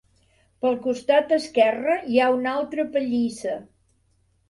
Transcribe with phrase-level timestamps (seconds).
[0.65, 3.63] Pel costat esquerre hi ha una altra pallissa.